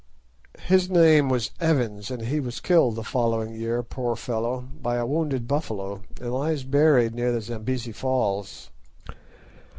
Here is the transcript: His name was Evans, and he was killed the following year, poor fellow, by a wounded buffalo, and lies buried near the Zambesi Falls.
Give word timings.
His 0.63 0.89
name 0.89 1.29
was 1.29 1.51
Evans, 1.59 2.09
and 2.09 2.23
he 2.23 2.39
was 2.39 2.59
killed 2.59 2.95
the 2.95 3.03
following 3.03 3.53
year, 3.53 3.83
poor 3.83 4.15
fellow, 4.15 4.67
by 4.81 4.95
a 4.95 5.05
wounded 5.05 5.47
buffalo, 5.47 6.01
and 6.19 6.33
lies 6.33 6.63
buried 6.63 7.13
near 7.13 7.31
the 7.31 7.39
Zambesi 7.41 7.91
Falls. 7.91 8.71